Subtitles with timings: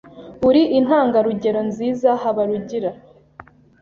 [0.47, 2.91] Uri intangarugero nziza, Habarugira.